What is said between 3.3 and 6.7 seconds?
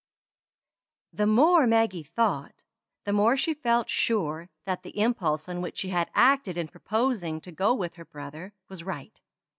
she felt sure that the impulse on which she had acted in